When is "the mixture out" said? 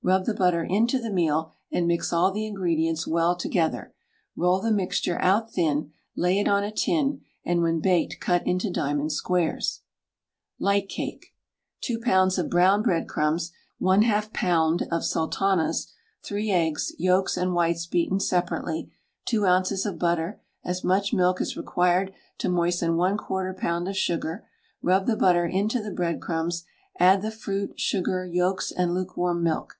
4.60-5.52